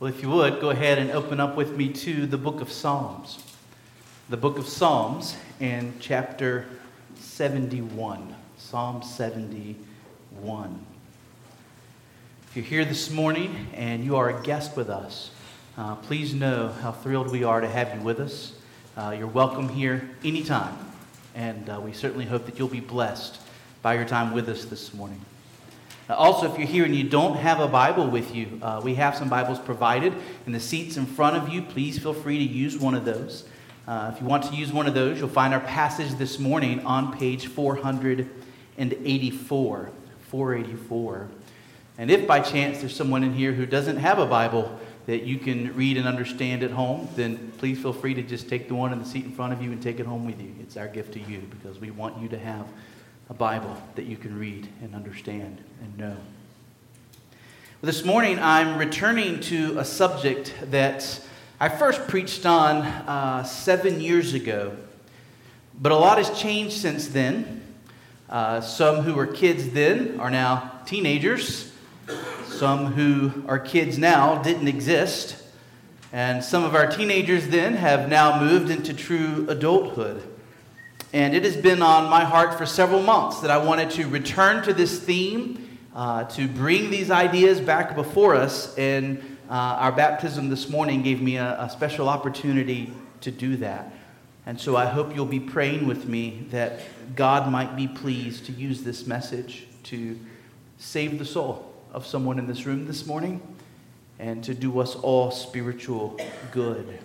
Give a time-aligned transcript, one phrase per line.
[0.00, 2.70] Well, if you would, go ahead and open up with me to the book of
[2.70, 3.42] Psalms.
[4.28, 6.66] The book of Psalms and chapter
[7.16, 8.32] 71.
[8.58, 10.86] Psalm 71.
[12.46, 15.32] If you're here this morning and you are a guest with us,
[15.76, 18.52] uh, please know how thrilled we are to have you with us.
[18.96, 20.78] Uh, you're welcome here anytime,
[21.34, 23.40] and uh, we certainly hope that you'll be blessed
[23.82, 25.20] by your time with us this morning.
[26.08, 28.94] Uh, also, if you're here and you don't have a Bible with you, uh, we
[28.94, 30.14] have some Bibles provided
[30.46, 31.60] in the seats in front of you.
[31.60, 33.44] Please feel free to use one of those.
[33.86, 36.80] Uh, if you want to use one of those, you'll find our passage this morning
[36.86, 39.90] on page 484.
[40.30, 41.28] 484.
[41.98, 45.36] And if by chance there's someone in here who doesn't have a Bible that you
[45.38, 48.94] can read and understand at home, then please feel free to just take the one
[48.94, 50.54] in the seat in front of you and take it home with you.
[50.60, 52.66] It's our gift to you because we want you to have
[53.30, 56.16] a Bible that you can read and understand and know.
[57.82, 61.20] This morning, I'm returning to a subject that
[61.60, 64.74] I first preached on uh, seven years ago,
[65.78, 67.62] but a lot has changed since then.
[68.30, 71.70] Uh, some who were kids then are now teenagers.
[72.46, 75.42] Some who are kids now didn't exist.
[76.12, 80.22] And some of our teenagers then have now moved into true adulthood.
[81.12, 84.62] And it has been on my heart for several months that I wanted to return
[84.64, 88.76] to this theme, uh, to bring these ideas back before us.
[88.76, 92.92] And uh, our baptism this morning gave me a, a special opportunity
[93.22, 93.90] to do that.
[94.44, 96.80] And so I hope you'll be praying with me that
[97.16, 100.18] God might be pleased to use this message to
[100.78, 103.40] save the soul of someone in this room this morning
[104.18, 106.18] and to do us all spiritual
[106.52, 106.98] good.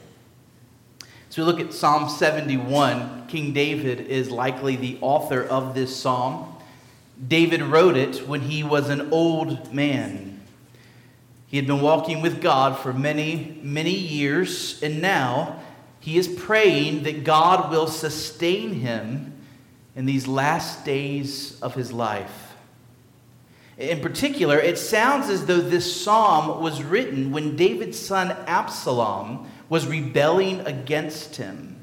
[1.34, 3.26] So we look at Psalm 71.
[3.28, 6.56] King David is likely the author of this psalm.
[7.28, 10.44] David wrote it when he was an old man.
[11.48, 15.60] He had been walking with God for many, many years, and now
[16.00, 19.34] he is praying that God will sustain him
[19.96, 22.54] in these last days of his life.
[23.80, 29.88] In particular, it sounds as though this psalm was written when David's son Absalom was
[29.88, 31.74] rebelling against him.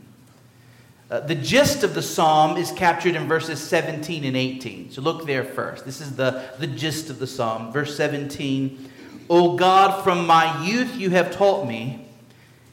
[1.10, 4.92] Uh, the gist of the psalm is captured in verses 17 and 18.
[4.92, 5.84] So look there first.
[5.84, 7.72] This is the, the gist of the psalm.
[7.72, 8.90] Verse 17
[9.28, 12.04] O God, from my youth you have taught me,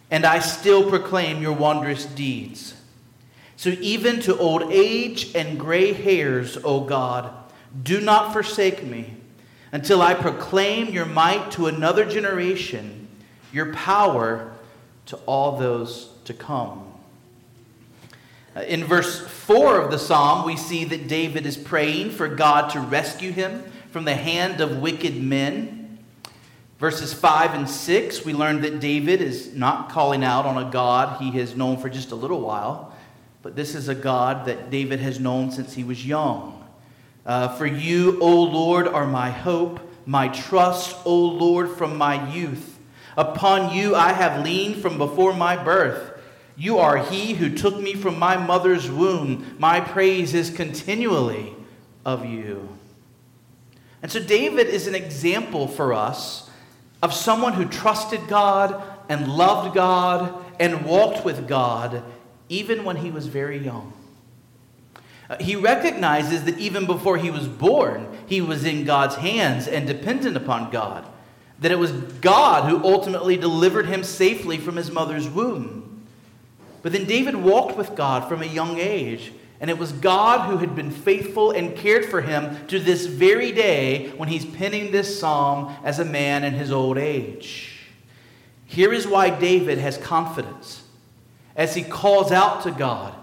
[0.10, 2.74] and I still proclaim your wondrous deeds.
[3.58, 7.32] So even to old age and gray hairs, O God,
[7.84, 9.18] do not forsake me
[9.72, 13.08] until I proclaim your might to another generation,
[13.52, 14.52] your power
[15.08, 16.86] to all those to come.
[18.56, 22.70] Uh, in verse 4 of the psalm, we see that David is praying for God
[22.72, 26.00] to rescue him from the hand of wicked men.
[26.80, 31.22] Verses 5 and 6, we learn that David is not calling out on a God
[31.22, 32.94] he has known for just a little while,
[33.42, 36.54] but this is a God that David has known since he was young.
[37.26, 42.77] Uh, for you, O Lord, are my hope, my trust, O Lord, from my youth.
[43.18, 46.14] Upon you I have leaned from before my birth.
[46.56, 49.56] You are he who took me from my mother's womb.
[49.58, 51.56] My praise is continually
[52.06, 52.70] of you.
[54.04, 56.50] And so David is an example for us
[57.02, 62.04] of someone who trusted God and loved God and walked with God
[62.50, 63.94] even when he was very young.
[65.30, 69.88] Uh, he recognizes that even before he was born, he was in God's hands and
[69.88, 71.06] dependent upon God
[71.60, 76.06] that it was God who ultimately delivered him safely from his mother's womb.
[76.82, 80.58] But then David walked with God from a young age, and it was God who
[80.58, 85.20] had been faithful and cared for him to this very day when he's penning this
[85.20, 87.74] psalm as a man in his old age.
[88.66, 90.84] Here is why David has confidence
[91.56, 93.16] as he calls out to God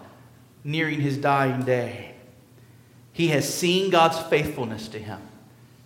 [0.65, 2.15] nearing his dying day.
[3.13, 5.21] He has seen God's faithfulness to him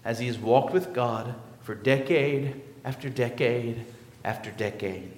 [0.04, 1.34] as he has walked with God
[1.68, 3.84] for decade after decade
[4.24, 5.12] after decade.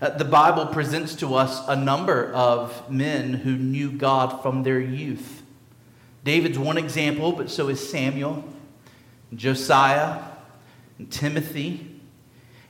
[0.00, 4.80] Uh, the Bible presents to us a number of men who knew God from their
[4.80, 5.42] youth.
[6.24, 8.42] David's one example, but so is Samuel,
[9.34, 10.22] Josiah,
[10.98, 12.00] and Timothy.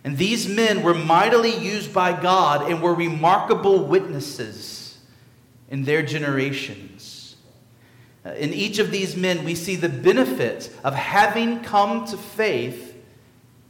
[0.03, 4.99] And these men were mightily used by God and were remarkable witnesses
[5.71, 7.22] in their generations.
[8.25, 12.97] In each of these men, we see the benefits of having come to faith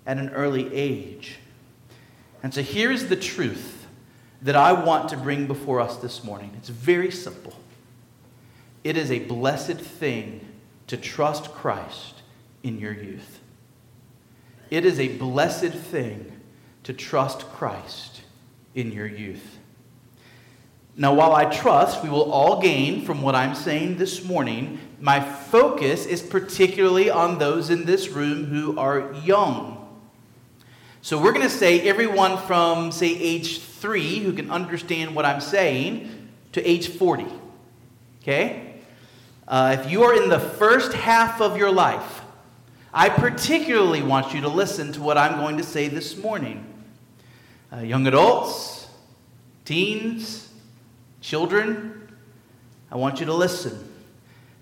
[0.06, 1.38] at an early age.
[2.42, 3.86] And so here's the truth
[4.42, 6.52] that I want to bring before us this morning.
[6.58, 7.54] It's very simple.
[8.84, 10.46] It is a blessed thing
[10.88, 12.22] to trust Christ
[12.62, 13.40] in your youth.
[14.70, 16.40] it is a blessed thing
[16.84, 18.22] to trust Christ
[18.74, 19.58] in your youth.
[21.02, 25.18] Now, while I trust we will all gain from what I'm saying this morning, my
[25.18, 30.00] focus is particularly on those in this room who are young.
[31.00, 35.40] So, we're going to say everyone from, say, age three who can understand what I'm
[35.40, 37.26] saying to age 40.
[38.22, 38.76] Okay?
[39.48, 42.22] Uh, if you are in the first half of your life,
[42.94, 46.64] I particularly want you to listen to what I'm going to say this morning.
[47.72, 48.86] Uh, young adults,
[49.64, 50.50] teens,
[51.22, 52.08] children,
[52.90, 53.90] I want you to listen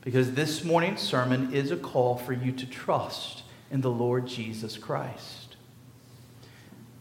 [0.02, 4.76] because this morning's sermon is a call for you to trust in the Lord Jesus
[4.76, 5.56] Christ.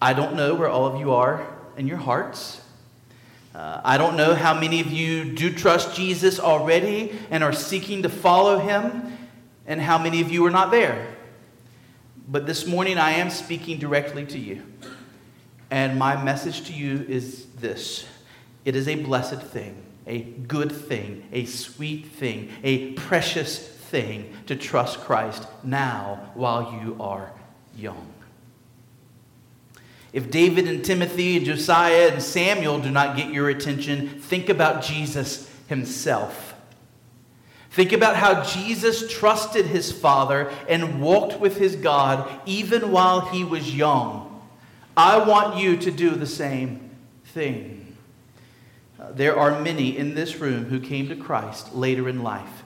[0.02, 1.46] I don't know where all of you are
[1.78, 2.62] in your hearts.
[3.54, 8.04] Uh, I don't know how many of you do trust Jesus already and are seeking
[8.04, 9.18] to follow him,
[9.68, 11.16] and how many of you are not there.
[12.28, 14.64] But this morning I am speaking directly to you.
[15.70, 18.08] And my message to you is this
[18.66, 19.76] it is a blessed thing,
[20.06, 26.98] a good thing, a sweet thing, a precious thing to trust Christ now while you
[27.00, 27.32] are
[27.76, 28.08] young.
[30.12, 34.84] If David and Timothy and Josiah and Samuel do not get your attention, think about
[34.84, 36.56] Jesus himself.
[37.72, 43.44] Think about how Jesus trusted his Father and walked with his God even while he
[43.44, 44.42] was young.
[44.98, 46.90] I want you to do the same
[47.26, 47.79] thing.
[49.12, 52.64] There are many in this room who came to Christ later in life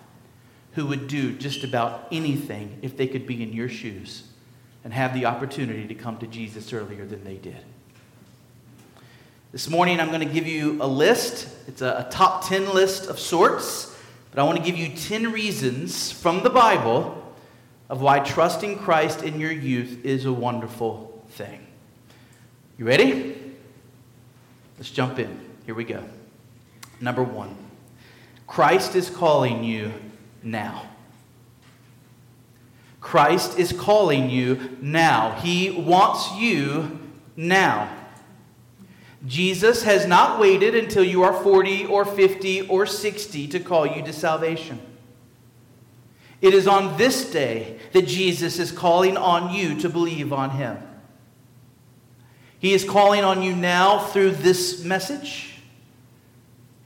[0.74, 4.24] who would do just about anything if they could be in your shoes
[4.84, 7.64] and have the opportunity to come to Jesus earlier than they did.
[9.52, 11.48] This morning, I'm going to give you a list.
[11.68, 13.94] It's a, a top 10 list of sorts
[14.34, 17.36] but I want to give you 10 reasons from the Bible
[17.88, 21.68] of why trusting Christ in your youth is a wonderful thing.
[22.80, 23.54] You ready?
[24.80, 25.40] Let's jump in.
[25.68, 26.04] Here we go.
[27.04, 27.56] Number one
[28.48, 29.94] Christ is calling you
[30.42, 30.88] now.
[33.02, 35.34] Christ is calling you now.
[35.42, 37.00] He wants you
[37.36, 37.94] now.
[39.26, 44.02] Jesus has not waited until you are 40 or 50 or 60 to call you
[44.04, 44.80] to salvation.
[46.42, 50.78] It is on this day that Jesus is calling on you to believe on him.
[52.60, 55.53] He is calling on you now through this message.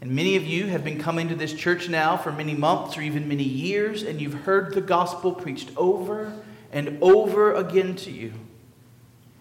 [0.07, 3.01] And many of you have been coming to this church now for many months or
[3.01, 6.31] even many years, and you've heard the gospel preached over
[6.71, 8.31] and over again to you.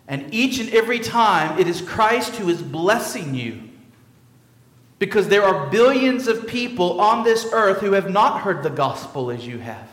[0.09, 3.63] And each and every time, it is Christ who is blessing you.
[4.99, 9.31] Because there are billions of people on this earth who have not heard the gospel
[9.31, 9.89] as you have,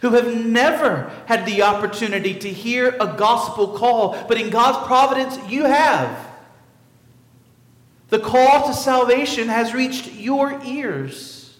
[0.00, 5.38] who have never had the opportunity to hear a gospel call, but in God's providence,
[5.50, 6.29] you have.
[8.10, 11.56] The call to salvation has reached your ears.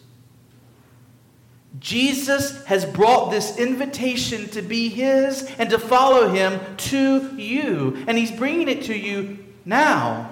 [1.79, 8.05] Jesus has brought this invitation to be His and to follow Him to you.
[8.07, 10.31] And He's bringing it to you now,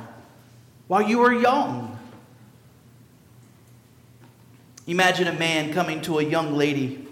[0.88, 1.98] while you are young.
[4.88, 7.06] Imagine a man coming to a young lady,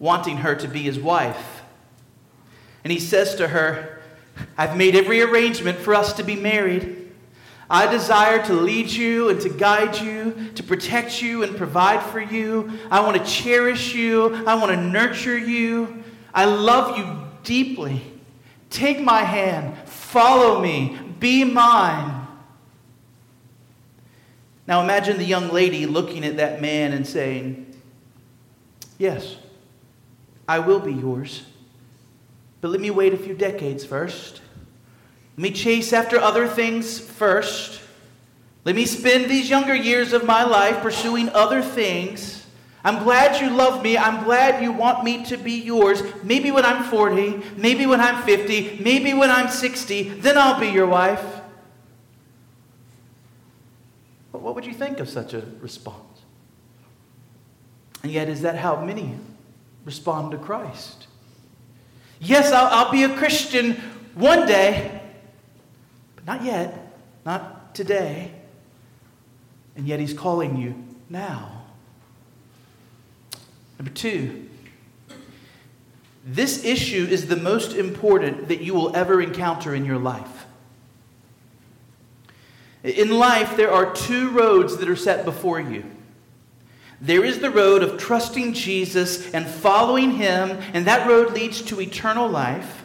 [0.00, 1.62] wanting her to be his wife.
[2.82, 4.00] And he says to her,
[4.58, 7.01] I've made every arrangement for us to be married.
[7.72, 12.20] I desire to lead you and to guide you, to protect you and provide for
[12.20, 12.70] you.
[12.90, 14.44] I want to cherish you.
[14.46, 16.04] I want to nurture you.
[16.34, 18.02] I love you deeply.
[18.68, 19.88] Take my hand.
[19.88, 20.98] Follow me.
[21.18, 22.26] Be mine.
[24.66, 27.74] Now imagine the young lady looking at that man and saying,
[28.98, 29.36] Yes,
[30.46, 31.44] I will be yours.
[32.60, 34.42] But let me wait a few decades first.
[35.36, 37.80] Let me chase after other things first.
[38.64, 42.46] Let me spend these younger years of my life pursuing other things.
[42.84, 43.96] I'm glad you love me.
[43.96, 46.02] I'm glad you want me to be yours.
[46.22, 50.68] Maybe when I'm 40, maybe when I'm 50, maybe when I'm 60, then I'll be
[50.68, 51.24] your wife.
[54.32, 55.98] But what would you think of such a response?
[58.02, 59.14] And yet, is that how many
[59.84, 61.06] respond to Christ?
[62.18, 63.74] Yes, I'll, I'll be a Christian
[64.14, 65.01] one day.
[66.26, 68.32] Not yet, not today.
[69.76, 70.74] And yet he's calling you
[71.08, 71.62] now.
[73.78, 74.48] Number two,
[76.24, 80.46] this issue is the most important that you will ever encounter in your life.
[82.84, 85.84] In life, there are two roads that are set before you.
[87.00, 91.80] There is the road of trusting Jesus and following him, and that road leads to
[91.80, 92.81] eternal life.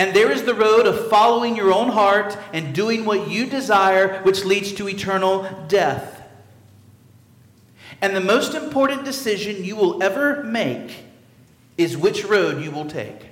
[0.00, 4.22] And there is the road of following your own heart and doing what you desire,
[4.22, 6.22] which leads to eternal death.
[8.00, 11.04] And the most important decision you will ever make
[11.76, 13.26] is which road you will take.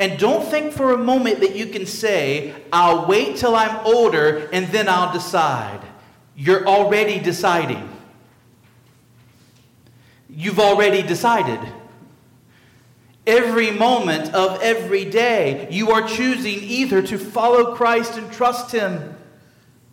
[0.00, 4.48] And don't think for a moment that you can say, I'll wait till I'm older
[4.52, 5.82] and then I'll decide.
[6.34, 7.88] You're already deciding.
[10.28, 11.60] You've already decided.
[13.26, 19.16] Every moment of every day, you are choosing either to follow Christ and trust Him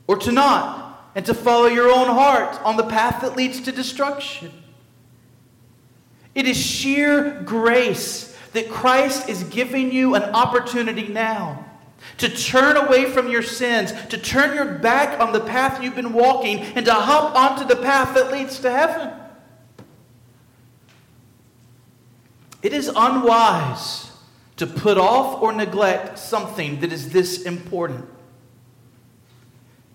[0.06, 3.72] or to not, and to follow your own heart on the path that leads to
[3.72, 4.52] destruction.
[6.36, 11.66] It is sheer grace that Christ is giving you an opportunity now
[12.18, 16.14] to turn away from your sins, to turn your back on the path you've been
[16.14, 19.12] walking, and to hop onto the path that leads to heaven.
[22.64, 24.10] It is unwise
[24.56, 28.10] to put off or neglect something that is this important.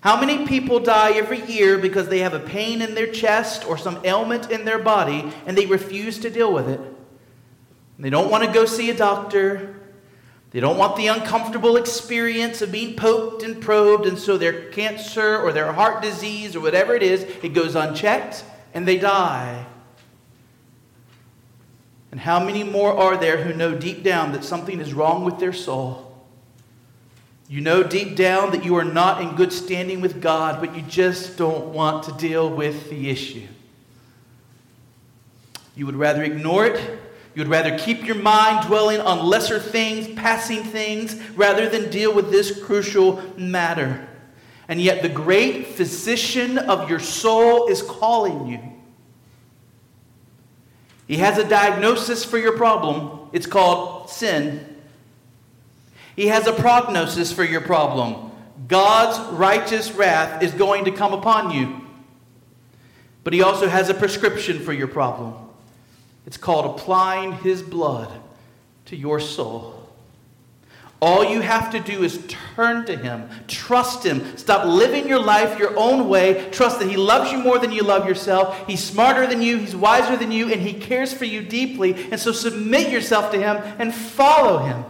[0.00, 3.76] How many people die every year because they have a pain in their chest or
[3.76, 6.80] some ailment in their body and they refuse to deal with it?
[7.98, 9.74] They don't want to go see a doctor.
[10.50, 15.36] They don't want the uncomfortable experience of being poked and probed, and so their cancer
[15.36, 19.66] or their heart disease or whatever it is, it goes unchecked and they die.
[22.18, 25.38] And how many more are there who know deep down that something is wrong with
[25.38, 26.20] their soul?
[27.48, 30.82] You know deep down that you are not in good standing with God, but you
[30.82, 33.46] just don't want to deal with the issue.
[35.76, 36.80] You would rather ignore it.
[37.36, 42.12] You would rather keep your mind dwelling on lesser things, passing things, rather than deal
[42.12, 44.08] with this crucial matter.
[44.66, 48.77] And yet, the great physician of your soul is calling you.
[51.08, 53.30] He has a diagnosis for your problem.
[53.32, 54.76] It's called sin.
[56.14, 58.30] He has a prognosis for your problem.
[58.68, 61.80] God's righteous wrath is going to come upon you.
[63.24, 65.34] But he also has a prescription for your problem.
[66.26, 68.12] It's called applying his blood
[68.86, 69.87] to your soul.
[71.00, 75.56] All you have to do is turn to Him, trust Him, stop living your life
[75.56, 78.66] your own way, trust that He loves you more than you love yourself.
[78.66, 81.94] He's smarter than you, He's wiser than you, and He cares for you deeply.
[82.10, 84.84] And so submit yourself to Him and follow Him.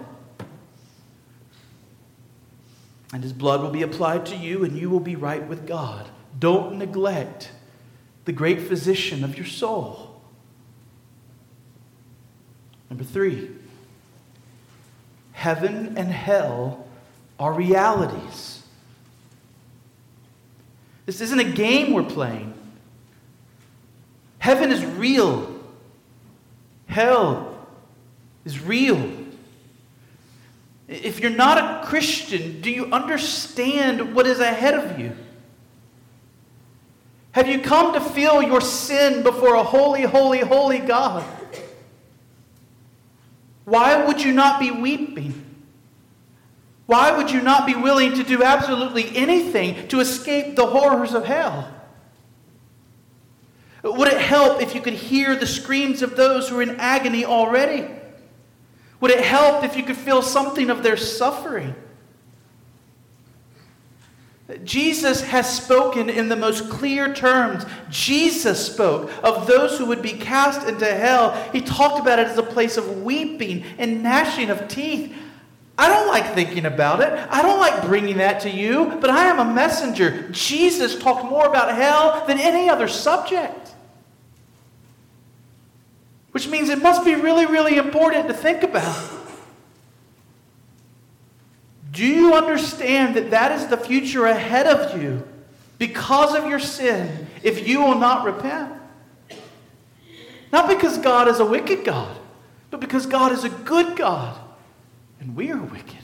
[3.13, 6.09] And His blood will be applied to you, and you will be right with God.
[6.39, 7.51] Don't neglect
[8.25, 10.23] the great physician of your soul.
[12.89, 13.58] Number three.
[15.39, 16.85] Heaven and hell
[17.39, 18.61] are realities.
[21.07, 22.55] This isn't a game we're playing.
[24.41, 25.63] Heaven is real.
[26.89, 27.57] Hell
[28.45, 29.13] is real.
[30.89, 35.13] If you're not a Christian, do you understand what is ahead of you?
[37.31, 41.25] Have you come to feel your sin before a holy, holy, holy God?
[43.69, 45.45] Why would you not be weeping?
[46.87, 51.27] Why would you not be willing to do absolutely anything to escape the horrors of
[51.27, 51.71] hell?
[53.85, 57.27] Would it help if you could hear the screams of those who are in agony
[57.27, 57.87] already?
[59.01, 61.75] Would it help if you could feel something of their suffering?
[64.65, 67.67] Jesus has spoken in the most clear terms.
[67.91, 71.33] Jesus spoke of those who would be cast into hell.
[71.53, 75.15] He talked about it as a place of weeping and gnashing of teeth.
[75.77, 77.13] I don't like thinking about it.
[77.31, 80.29] I don't like bringing that to you, but I am a messenger.
[80.31, 83.75] Jesus talked more about hell than any other subject.
[86.33, 89.18] Which means it must be really, really important to think about.
[91.99, 95.27] Do you understand that that is the future ahead of you
[95.79, 98.73] because of your sin if you will not repent?
[100.53, 102.17] Not because God is a wicked God,
[102.71, 104.39] but because God is a good God
[105.19, 105.97] and we are wicked.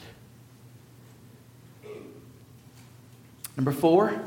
[3.56, 4.20] Number four,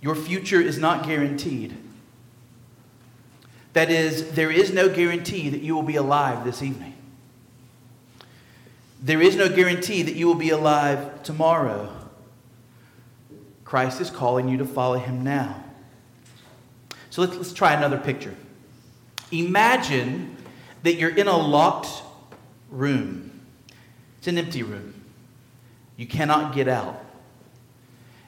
[0.00, 1.72] your future is not guaranteed.
[3.74, 6.94] That is, there is no guarantee that you will be alive this evening.
[9.04, 11.94] There is no guarantee that you will be alive tomorrow.
[13.62, 15.62] Christ is calling you to follow him now.
[17.10, 18.34] So let's, let's try another picture.
[19.30, 20.34] Imagine
[20.84, 22.02] that you're in a locked
[22.70, 23.30] room,
[24.16, 24.94] it's an empty room.
[25.98, 27.04] You cannot get out.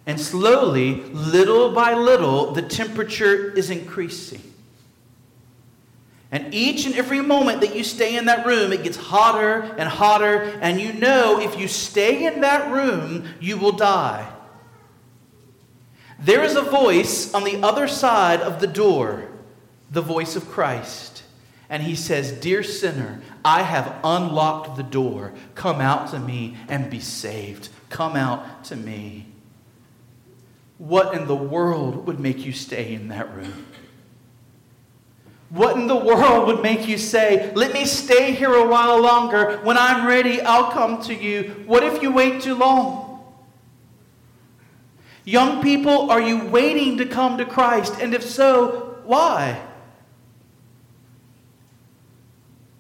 [0.05, 4.43] And slowly, little by little, the temperature is increasing.
[6.31, 9.89] And each and every moment that you stay in that room, it gets hotter and
[9.89, 10.43] hotter.
[10.61, 14.33] And you know if you stay in that room, you will die.
[16.19, 19.29] There is a voice on the other side of the door,
[19.91, 21.23] the voice of Christ.
[21.69, 25.33] And he says, Dear sinner, I have unlocked the door.
[25.55, 27.69] Come out to me and be saved.
[27.89, 29.27] Come out to me.
[30.79, 33.67] What in the world would make you stay in that room?
[35.51, 39.61] What in the world would make you say, Let me stay here a while longer.
[39.63, 41.65] When I'm ready, I'll come to you?
[41.67, 43.05] What if you wait too long?
[45.25, 47.95] Young people, are you waiting to come to Christ?
[48.01, 49.61] And if so, why?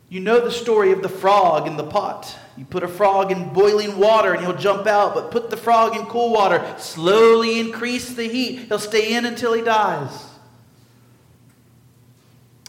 [0.08, 2.36] You know the story of the frog in the pot.
[2.56, 5.96] You put a frog in boiling water and he'll jump out, but put the frog
[5.96, 6.64] in cool water.
[6.78, 8.60] Slowly increase the heat.
[8.68, 10.35] He'll stay in until he dies.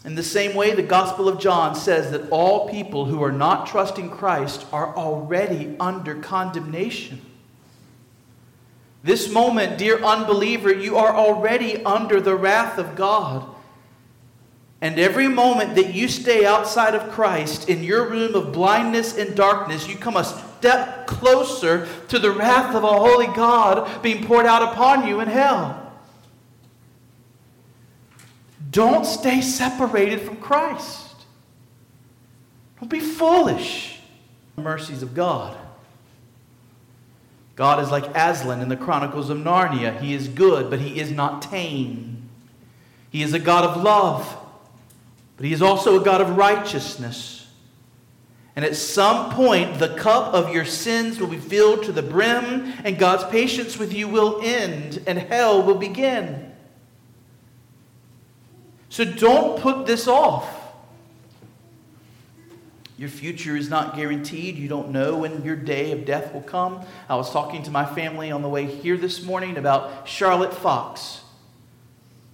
[0.04, 3.66] In the same way, the Gospel of John says that all people who are not
[3.66, 7.20] trusting Christ are already under condemnation.
[9.02, 13.48] This moment, dear unbeliever, you are already under the wrath of God.
[14.80, 19.34] And every moment that you stay outside of Christ in your room of blindness and
[19.34, 24.46] darkness, you come a step closer to the wrath of a holy God being poured
[24.46, 25.87] out upon you in hell.
[28.70, 31.14] Don't stay separated from Christ.
[32.80, 34.00] Don't be foolish.
[34.56, 35.56] The mercies of God.
[37.56, 40.00] God is like Aslan in the Chronicles of Narnia.
[40.00, 42.28] He is good, but he is not tame.
[43.10, 44.36] He is a God of love
[45.38, 47.46] but He is also a God of righteousness.
[48.56, 52.74] And at some point, the cup of your sins will be filled to the brim,
[52.82, 56.47] and God's patience with you will end, and hell will begin.
[58.88, 60.54] So don't put this off.
[62.98, 64.56] Your future is not guaranteed.
[64.56, 66.84] You don't know when your day of death will come.
[67.08, 71.20] I was talking to my family on the way here this morning about Charlotte Fox.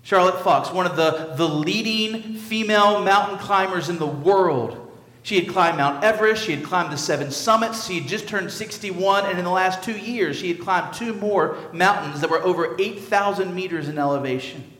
[0.03, 4.81] Charlotte Fox, one of the, the leading female mountain climbers in the world.
[5.23, 8.51] She had climbed Mount Everest, she had climbed the seven summits, she had just turned
[8.51, 12.43] 61, and in the last two years, she had climbed two more mountains that were
[12.43, 14.74] over 8,000 meters in elevation.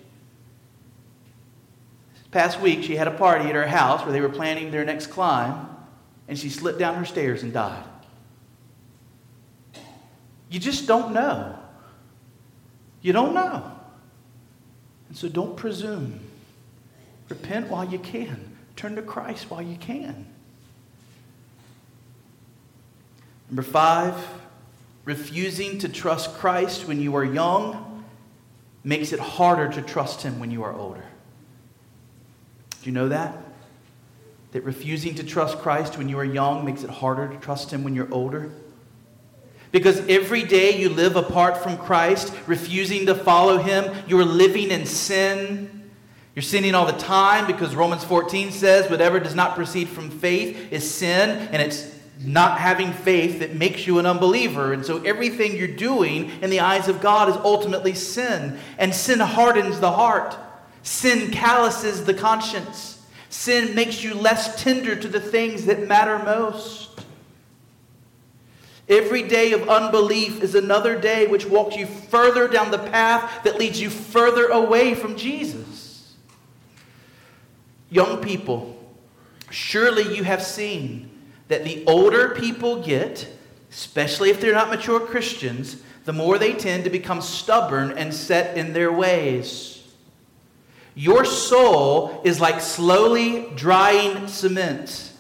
[2.35, 5.07] Past week, she had a party at her house where they were planning their next
[5.07, 5.69] climb,
[6.27, 7.85] and she slipped down her stairs and died.
[10.51, 11.57] You just don't know.
[13.03, 13.71] You don't know.
[15.09, 16.19] And so don't presume.
[17.29, 18.57] Repent while you can.
[18.75, 20.27] Turn to Christ while you can.
[23.49, 24.17] Number five,
[25.05, 28.05] refusing to trust Christ when you are young
[28.83, 31.05] makes it harder to trust Him when you are older.
[32.85, 33.35] Do you know that?
[34.53, 37.83] That refusing to trust Christ when you are young makes it harder to trust Him
[37.83, 38.53] when you're older?
[39.73, 44.71] Because every day you live apart from Christ, refusing to follow Him, you are living
[44.71, 45.91] in sin.
[46.35, 50.71] You're sinning all the time because Romans 14 says whatever does not proceed from faith
[50.71, 54.75] is sin, and it's not having faith that makes you an unbeliever.
[54.75, 58.59] And so everything you're doing in the eyes of God is ultimately sin.
[58.77, 60.37] And sin hardens the heart,
[60.85, 66.91] sin calluses the conscience, sin makes you less tender to the things that matter most.
[68.87, 73.59] Every day of unbelief is another day which walks you further down the path that
[73.59, 76.15] leads you further away from Jesus.
[77.89, 78.79] Young people,
[79.51, 81.11] surely you have seen
[81.49, 83.27] that the older people get,
[83.71, 88.59] especially if they're not mature Christians, the more they tend to become stubborn and set
[88.59, 89.74] in their ways.
[90.95, 95.13] Your soul is like slowly drying cement.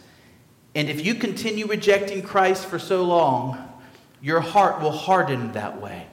[0.74, 3.58] And if you continue rejecting Christ for so long,
[4.20, 6.06] your heart will harden that way.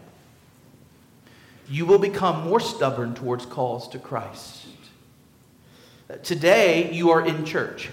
[1.69, 4.65] You will become more stubborn towards calls to Christ.
[6.23, 7.89] Today, you are in church.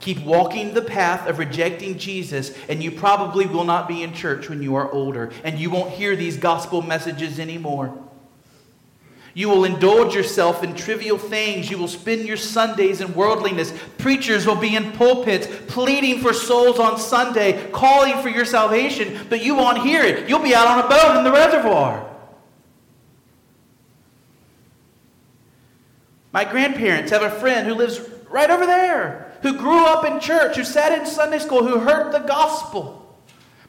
[0.00, 4.48] Keep walking the path of rejecting Jesus, and you probably will not be in church
[4.48, 7.96] when you are older, and you won't hear these gospel messages anymore.
[9.36, 11.68] You will indulge yourself in trivial things.
[11.68, 13.74] You will spend your Sundays in worldliness.
[13.98, 19.44] Preachers will be in pulpits pleading for souls on Sunday, calling for your salvation, but
[19.44, 20.28] you won't hear it.
[20.28, 22.08] You'll be out on a boat in the reservoir.
[26.32, 30.56] My grandparents have a friend who lives right over there, who grew up in church,
[30.56, 33.00] who sat in Sunday school, who heard the gospel.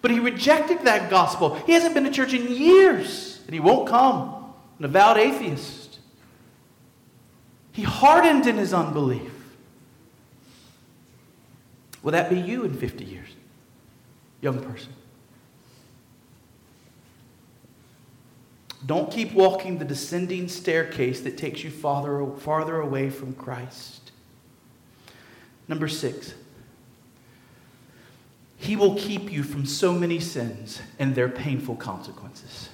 [0.03, 1.55] But he rejected that gospel.
[1.65, 4.34] He hasn't been to church in years, and he won't come
[4.79, 5.99] an avowed atheist.
[7.71, 9.31] He hardened in his unbelief.
[12.01, 13.29] Will that be you in 50 years?
[14.41, 14.93] Young person.
[18.85, 24.11] Don't keep walking the descending staircase that takes you farther, farther away from Christ.
[25.67, 26.35] Number six,
[28.57, 32.69] He will keep you from so many sins and their painful consequences.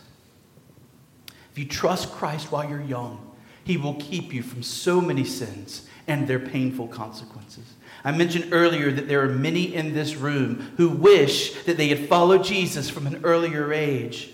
[1.51, 5.87] If you trust Christ while you're young, He will keep you from so many sins
[6.07, 7.73] and their painful consequences.
[8.03, 12.07] I mentioned earlier that there are many in this room who wish that they had
[12.07, 14.31] followed Jesus from an earlier age.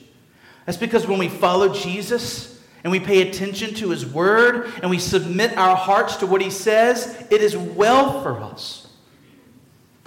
[0.66, 5.00] That's because when we follow Jesus and we pay attention to his word and we
[5.00, 8.88] submit our hearts to what he says, it is well for us.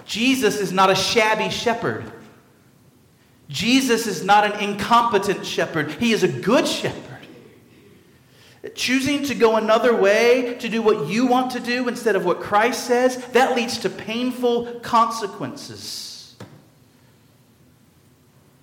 [0.05, 2.11] Jesus is not a shabby shepherd.
[3.51, 5.91] Jesus is not an incompetent shepherd.
[5.91, 7.19] He is a good shepherd.
[8.75, 12.39] Choosing to go another way, to do what you want to do instead of what
[12.39, 16.35] Christ says, that leads to painful consequences.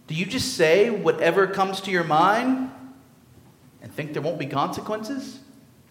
[0.07, 2.70] Do you just say whatever comes to your mind
[3.83, 5.38] and think there won't be consequences?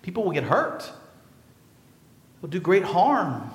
[0.02, 0.92] People will get hurt,
[2.42, 3.52] will do great harm.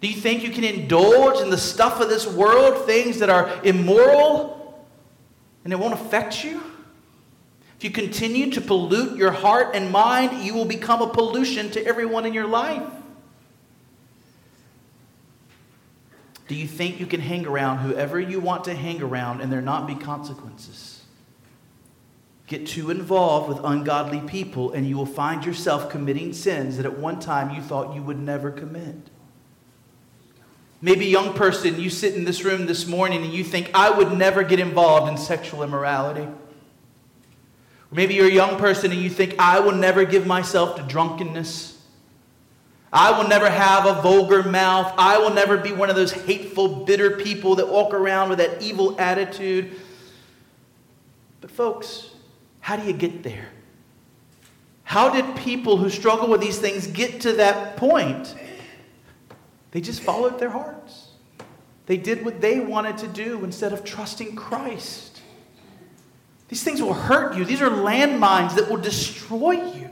[0.00, 3.60] Do you think you can indulge in the stuff of this world, things that are
[3.64, 4.84] immoral,
[5.64, 6.62] and it won't affect you?
[7.78, 11.84] If you continue to pollute your heart and mind, you will become a pollution to
[11.84, 12.88] everyone in your life.
[16.48, 19.60] Do you think you can hang around whoever you want to hang around and there
[19.60, 21.02] not be consequences?
[22.46, 26.96] Get too involved with ungodly people and you will find yourself committing sins that at
[26.96, 28.94] one time you thought you would never commit.
[30.80, 34.12] Maybe, young person, you sit in this room this morning and you think, I would
[34.12, 36.22] never get involved in sexual immorality.
[36.22, 36.34] Or
[37.92, 41.82] maybe you're a young person and you think, I will never give myself to drunkenness.
[42.92, 44.92] I will never have a vulgar mouth.
[44.98, 48.62] I will never be one of those hateful, bitter people that walk around with that
[48.62, 49.80] evil attitude.
[51.40, 52.10] But, folks,
[52.60, 53.48] how do you get there?
[54.84, 58.34] How did people who struggle with these things get to that point?
[59.70, 61.08] They just followed their hearts.
[61.86, 65.20] They did what they wanted to do instead of trusting Christ.
[66.48, 69.90] These things will hurt you, these are landmines that will destroy you.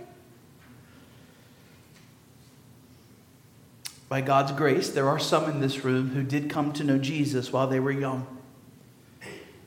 [4.09, 7.53] By God's grace, there are some in this room who did come to know Jesus
[7.53, 8.27] while they were young.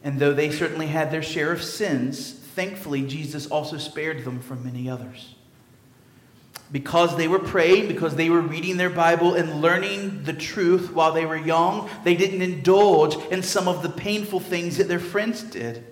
[0.04, 4.64] And though they certainly had their share of sins, thankfully, Jesus also spared them from
[4.64, 5.36] many others.
[6.72, 11.14] Because they were praying, because they were reading their Bible and learning the truth while
[11.14, 15.44] they were young, they didn't indulge in some of the painful things that their friends
[15.44, 15.86] did.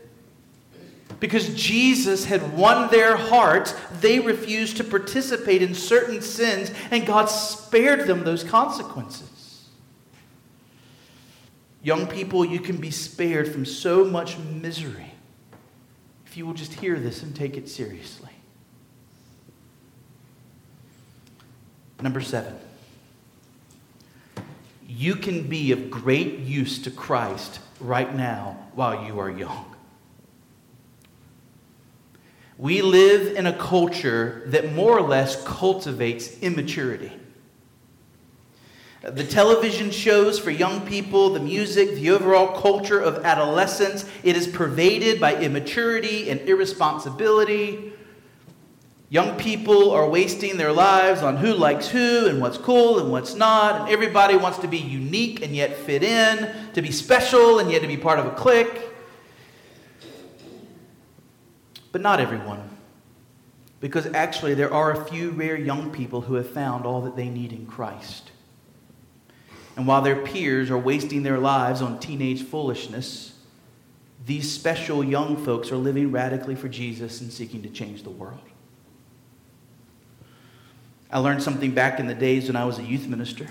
[1.21, 7.25] Because Jesus had won their hearts, they refused to participate in certain sins, and God
[7.25, 9.69] spared them those consequences.
[11.81, 15.13] Young people, you can be spared from so much misery
[16.25, 18.24] if you will just hear this and take it seriously.
[22.01, 22.55] Number seven,
[24.87, 29.75] you can be of great use to Christ right now while you are young.
[32.57, 37.11] We live in a culture that more or less cultivates immaturity.
[39.01, 44.47] The television shows for young people, the music, the overall culture of adolescence, it is
[44.47, 47.93] pervaded by immaturity and irresponsibility.
[49.09, 53.35] Young people are wasting their lives on who likes who and what's cool and what's
[53.35, 57.71] not, and everybody wants to be unique and yet fit in, to be special and
[57.71, 58.81] yet to be part of a clique
[61.95, 62.61] but not everyone.
[63.79, 67.29] Because actually, there are a few rare young people who have found all that they
[67.29, 68.31] need in Christ.
[69.77, 73.39] And while their peers are wasting their lives on teenage foolishness,
[74.25, 78.41] these special young folks are living radically for Jesus and seeking to change the world.
[81.11, 83.47] I learned something back in the days when I was a youth minister.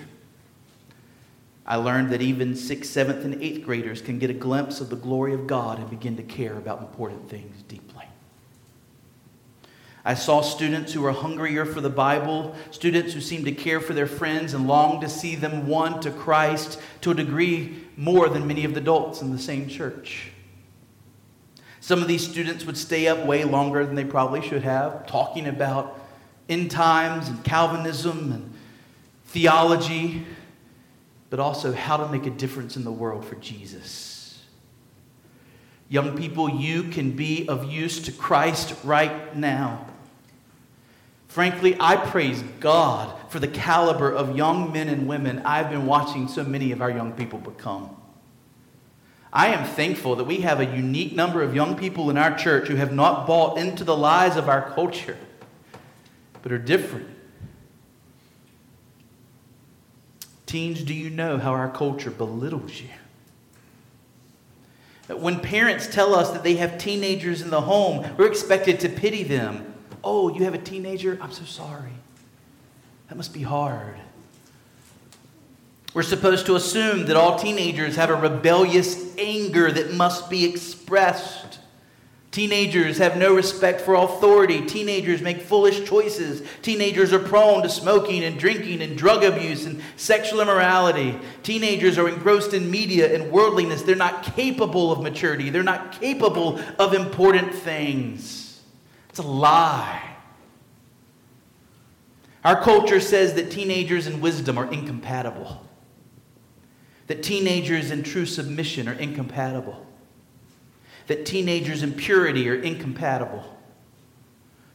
[1.66, 4.96] I learned that even sixth, seventh, and eighth graders can get a glimpse of the
[4.96, 8.04] glory of God and begin to care about important things deeply.
[10.04, 13.94] I saw students who were hungrier for the Bible, students who seemed to care for
[13.94, 18.46] their friends and long to see them won to Christ to a degree more than
[18.46, 20.30] many of the adults in the same church.
[21.80, 25.46] Some of these students would stay up way longer than they probably should have, talking
[25.46, 26.03] about
[26.48, 28.52] end times and Calvinism and
[29.26, 30.24] theology,
[31.30, 34.42] but also how to make a difference in the world for Jesus.
[35.88, 39.86] Young people, you can be of use to Christ right now.
[41.28, 46.28] Frankly, I praise God for the caliber of young men and women I've been watching
[46.28, 47.90] so many of our young people become.
[49.32, 52.68] I am thankful that we have a unique number of young people in our church
[52.68, 55.18] who have not bought into the lies of our culture,
[56.44, 57.08] but are different.
[60.44, 62.90] Teens, do you know how our culture belittles you?
[65.16, 69.22] When parents tell us that they have teenagers in the home, we're expected to pity
[69.22, 69.74] them.
[70.04, 71.16] Oh, you have a teenager?
[71.22, 71.92] I'm so sorry.
[73.08, 73.96] That must be hard.
[75.94, 81.60] We're supposed to assume that all teenagers have a rebellious anger that must be expressed.
[82.34, 84.66] Teenagers have no respect for authority.
[84.66, 86.42] Teenagers make foolish choices.
[86.62, 91.16] Teenagers are prone to smoking and drinking and drug abuse and sexual immorality.
[91.44, 93.82] Teenagers are engrossed in media and worldliness.
[93.82, 95.48] They're not capable of maturity.
[95.48, 98.60] They're not capable of important things.
[99.10, 100.02] It's a lie.
[102.42, 105.64] Our culture says that teenagers and wisdom are incompatible
[107.06, 109.86] that teenagers and true submission are incompatible,
[111.06, 113.44] that teenagers in purity are incompatible,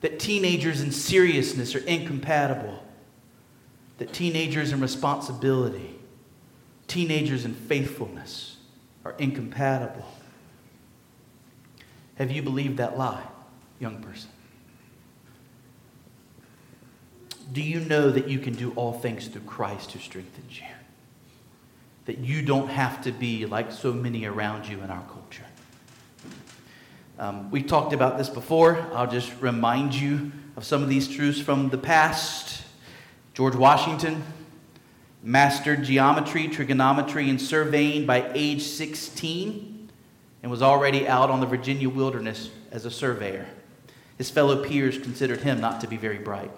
[0.02, 2.84] that teenagers in seriousness are incompatible,
[3.98, 6.00] that teenagers in responsibility,
[6.88, 8.58] teenagers in faithfulness
[9.04, 10.06] are incompatible.
[12.16, 13.26] Have you believed that lie,
[13.80, 14.30] young person?
[17.52, 20.68] Do you know that you can do all things through Christ who strengthens you?
[22.10, 25.46] that you don't have to be like so many around you in our culture.
[27.20, 28.80] Um, we talked about this before.
[28.94, 32.64] I'll just remind you of some of these truths from the past.
[33.34, 34.24] George Washington
[35.22, 39.90] mastered geometry, trigonometry, and surveying by age 16
[40.44, 43.46] and was already out on the Virginia wilderness as a surveyor.
[44.18, 46.52] His fellow peers considered him not to be very bright.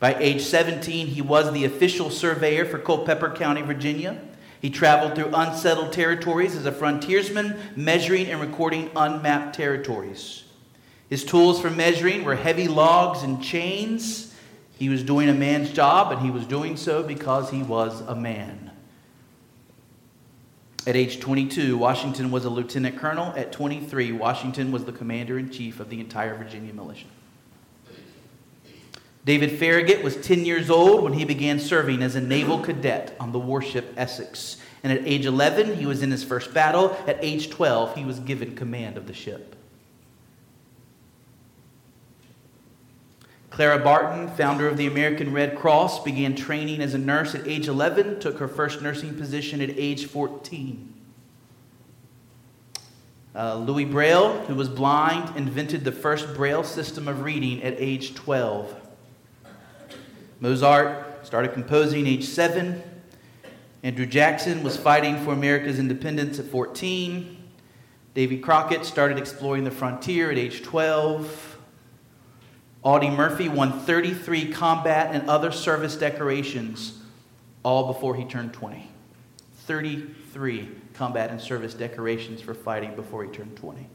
[0.00, 4.20] By age 17, he was the official surveyor for Culpeper County, Virginia.
[4.60, 10.44] He traveled through unsettled territories as a frontiersman, measuring and recording unmapped territories.
[11.08, 14.34] His tools for measuring were heavy logs and chains.
[14.78, 18.14] He was doing a man's job, and he was doing so because he was a
[18.14, 18.70] man.
[20.86, 23.32] At age 22, Washington was a lieutenant colonel.
[23.36, 27.06] At 23, Washington was the commander in chief of the entire Virginia militia.
[29.26, 33.32] David Farragut was 10 years old when he began serving as a naval cadet on
[33.32, 34.56] the warship Essex.
[34.84, 36.96] And at age 11, he was in his first battle.
[37.08, 39.56] At age 12, he was given command of the ship.
[43.50, 47.66] Clara Barton, founder of the American Red Cross, began training as a nurse at age
[47.66, 50.94] 11, took her first nursing position at age 14.
[53.34, 58.14] Uh, Louis Braille, who was blind, invented the first Braille system of reading at age
[58.14, 58.85] 12.
[60.40, 62.82] Mozart started composing at age seven.
[63.82, 67.36] Andrew Jackson was fighting for America's independence at 14.
[68.14, 71.58] Davy Crockett started exploring the frontier at age 12.
[72.82, 77.00] Audie Murphy won 33 combat and other service decorations,
[77.62, 78.88] all before he turned 20.
[79.66, 83.88] 33 combat and service decorations for fighting before he turned 20.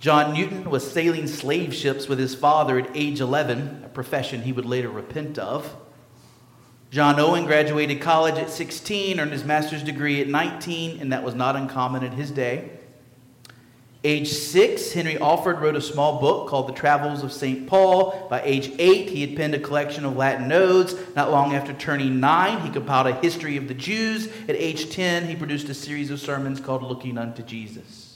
[0.00, 4.52] John Newton was sailing slave ships with his father at age 11, a profession he
[4.52, 5.74] would later repent of.
[6.90, 11.34] John Owen graduated college at 16, earned his master's degree at 19, and that was
[11.34, 12.70] not uncommon in his day.
[14.04, 17.66] Age six, Henry Alford wrote a small book called The Travels of St.
[17.66, 18.28] Paul.
[18.30, 20.94] By age eight, he had penned a collection of Latin odes.
[21.16, 24.28] Not long after turning nine, he compiled a history of the Jews.
[24.48, 28.07] At age 10, he produced a series of sermons called Looking Unto Jesus.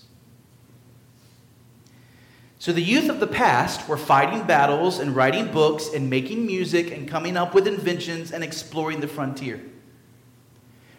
[2.62, 6.92] So the youth of the past were fighting battles and writing books and making music
[6.92, 9.60] and coming up with inventions and exploring the frontier.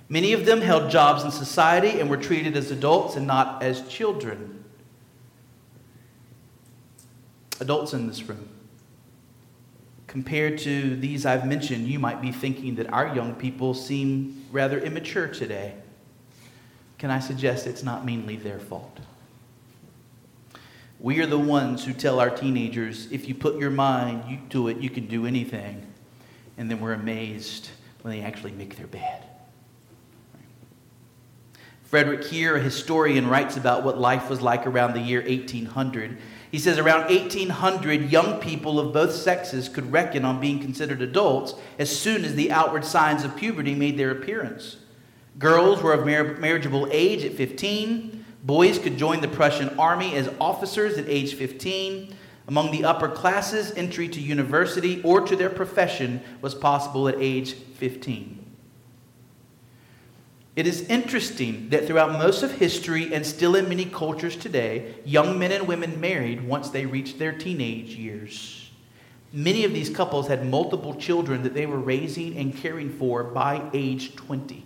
[0.09, 3.87] Many of them held jobs in society and were treated as adults and not as
[3.87, 4.65] children.
[7.61, 8.49] Adults in this room.
[10.07, 14.81] Compared to these I've mentioned, you might be thinking that our young people seem rather
[14.81, 15.75] immature today.
[16.97, 18.99] Can I suggest it's not mainly their fault?
[21.03, 24.77] We are the ones who tell our teenagers, if you put your mind to it,
[24.77, 25.85] you can do anything.
[26.57, 27.71] And then we're amazed
[28.03, 29.25] when they actually make their bed.
[31.83, 36.17] Frederick Heer, a historian, writes about what life was like around the year 1800.
[36.51, 41.53] He says around 1800, young people of both sexes could reckon on being considered adults
[41.77, 44.77] as soon as the outward signs of puberty made their appearance.
[45.37, 48.22] Girls were of marriageable age at 15.
[48.43, 52.13] Boys could join the Prussian army as officers at age 15.
[52.49, 57.53] Among the upper classes, entry to university or to their profession was possible at age
[57.53, 58.43] 15.
[60.57, 65.39] It is interesting that throughout most of history and still in many cultures today, young
[65.39, 68.69] men and women married once they reached their teenage years.
[69.31, 73.67] Many of these couples had multiple children that they were raising and caring for by
[73.73, 74.65] age 20.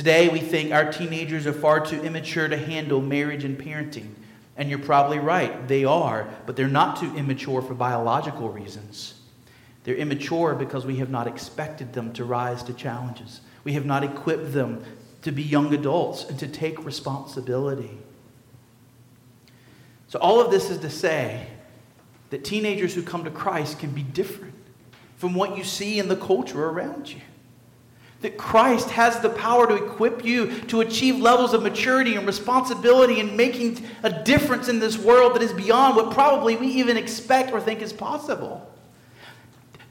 [0.00, 4.08] Today, we think our teenagers are far too immature to handle marriage and parenting.
[4.56, 9.12] And you're probably right, they are, but they're not too immature for biological reasons.
[9.84, 13.42] They're immature because we have not expected them to rise to challenges.
[13.62, 14.82] We have not equipped them
[15.20, 17.98] to be young adults and to take responsibility.
[20.08, 21.46] So, all of this is to say
[22.30, 24.54] that teenagers who come to Christ can be different
[25.18, 27.20] from what you see in the culture around you.
[28.20, 33.18] That Christ has the power to equip you to achieve levels of maturity and responsibility
[33.18, 37.50] and making a difference in this world that is beyond what probably we even expect
[37.52, 38.70] or think is possible.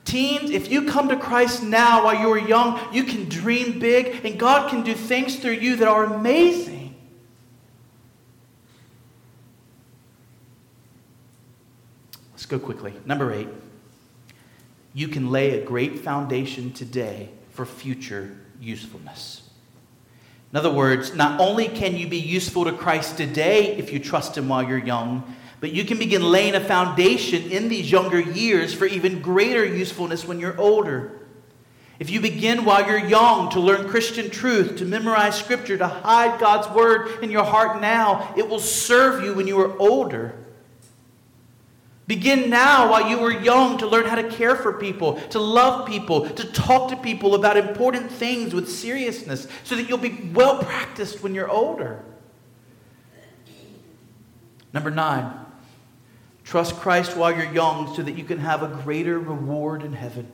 [0.05, 4.23] Teens, if you come to Christ now while you are young, you can dream big
[4.23, 6.95] and God can do things through you that are amazing.
[12.31, 12.93] Let's go quickly.
[13.05, 13.49] Number eight,
[14.93, 17.29] you can lay a great foundation today
[17.59, 19.41] for future usefulness.
[20.53, 24.37] In other words, not only can you be useful to Christ today if you trust
[24.37, 28.73] Him while you're young, but you can begin laying a foundation in these younger years
[28.73, 31.19] for even greater usefulness when you're older.
[31.99, 36.39] If you begin while you're young to learn Christian truth, to memorize Scripture, to hide
[36.39, 40.33] God's Word in your heart now, it will serve you when you are older.
[42.09, 45.87] Begin now while you are young to learn how to care for people, to love
[45.87, 50.57] people, to talk to people about important things with seriousness so that you'll be well
[50.57, 52.03] practiced when you're older.
[54.73, 55.31] Number nine,
[56.43, 60.31] Trust Christ while you're young so that you can have a greater reward in heaven.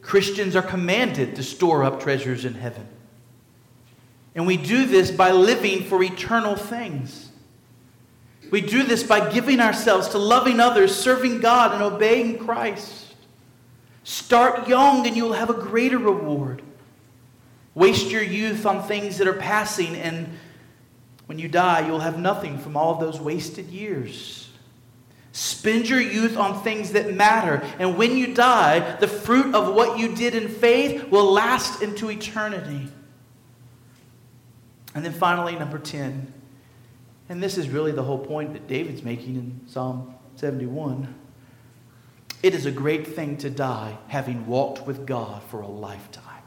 [0.00, 2.88] Christians are commanded to store up treasures in heaven.
[4.34, 7.21] And we do this by living for eternal things.
[8.52, 13.14] We do this by giving ourselves to loving others, serving God, and obeying Christ.
[14.04, 16.60] Start young and you'll have a greater reward.
[17.74, 20.38] Waste your youth on things that are passing and
[21.24, 24.50] when you die, you'll have nothing from all of those wasted years.
[25.32, 27.62] Spend your youth on things that matter.
[27.78, 32.10] And when you die, the fruit of what you did in faith will last into
[32.10, 32.90] eternity.
[34.94, 36.41] And then finally, number 10.
[37.32, 41.14] And this is really the whole point that David's making in Psalm 71.
[42.42, 46.42] It is a great thing to die having walked with God for a lifetime.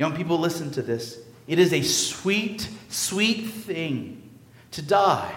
[0.00, 1.20] Young people, listen to this.
[1.46, 4.30] It is a sweet, sweet thing
[4.72, 5.32] to die,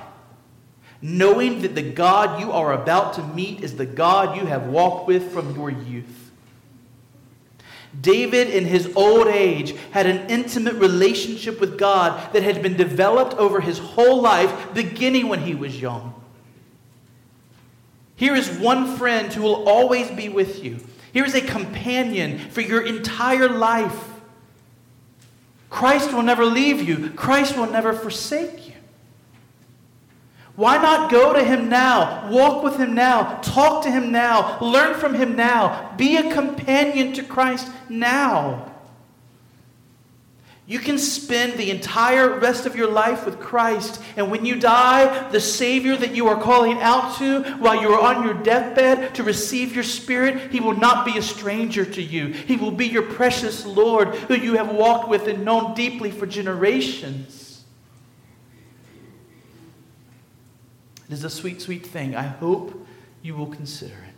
[0.99, 5.07] knowing that the God you are about to meet is the God you have walked
[5.07, 6.18] with from your youth.
[7.99, 13.33] David, in his old age, had an intimate relationship with God that had been developed
[13.35, 16.13] over his whole life, beginning when he was young.
[18.15, 20.79] Here is one friend who will always be with you.
[21.13, 24.09] Here is a companion for your entire life.
[25.69, 28.68] Christ will never leave you, Christ will never forsake you.
[30.55, 32.29] Why not go to him now?
[32.29, 33.39] Walk with him now.
[33.41, 34.59] Talk to him now.
[34.59, 35.93] Learn from him now.
[35.97, 38.69] Be a companion to Christ now.
[40.69, 45.27] You can spend the entire rest of your life with Christ, and when you die,
[45.31, 49.23] the Savior that you are calling out to while you are on your deathbed to
[49.23, 52.27] receive your Spirit, He will not be a stranger to you.
[52.27, 56.27] He will be your precious Lord who you have walked with and known deeply for
[56.27, 57.48] generations.
[61.09, 62.15] It is a sweet, sweet thing.
[62.15, 62.85] I hope
[63.23, 64.13] you will consider it.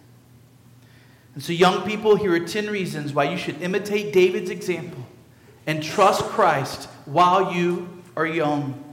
[1.34, 5.06] And so, young people, here are 10 reasons why you should imitate David's example
[5.66, 8.84] and trust Christ while you are young.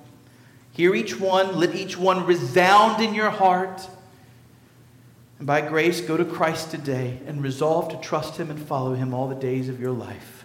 [0.72, 3.88] Hear each one, let each one resound in your heart.
[5.38, 9.12] And by grace, go to Christ today and resolve to trust Him and follow Him
[9.12, 10.44] all the days of your life.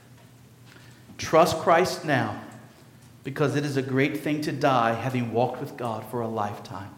[1.19, 2.41] Trust Christ now
[3.23, 6.89] because it is a great thing to die having walked with God for a lifetime.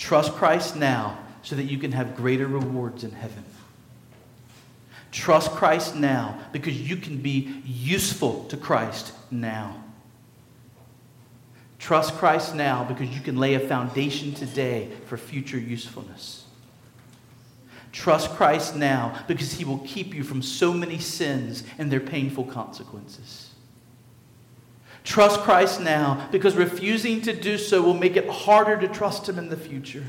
[0.00, 3.44] Trust Christ now so that you can have greater rewards in heaven.
[5.12, 9.84] Trust Christ now because you can be useful to Christ now.
[11.78, 16.44] Trust Christ now because you can lay a foundation today for future usefulness.
[17.92, 22.44] Trust Christ now because he will keep you from so many sins and their painful
[22.44, 23.49] consequences.
[25.04, 29.38] Trust Christ now because refusing to do so will make it harder to trust Him
[29.38, 30.04] in the future.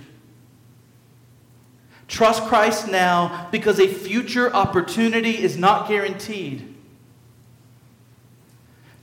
[2.08, 6.76] Trust Christ now because a future opportunity is not guaranteed.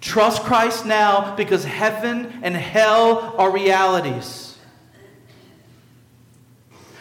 [0.01, 4.59] Trust Christ now because heaven and hell are realities.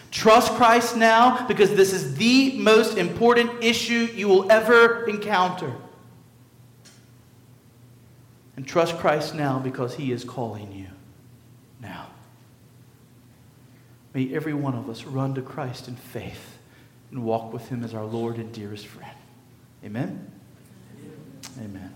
[0.09, 5.73] Trust Christ now because this is the most important issue you will ever encounter.
[8.57, 10.87] And trust Christ now because he is calling you
[11.79, 12.07] now.
[14.13, 16.57] May every one of us run to Christ in faith
[17.11, 19.15] and walk with him as our Lord and dearest friend.
[19.85, 20.31] Amen?
[21.59, 21.86] Amen.